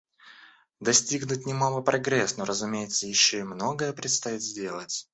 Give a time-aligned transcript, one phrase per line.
[0.79, 5.07] Достигнут немалый прогресс, но, разумеется, еще и многое предстоит сделать.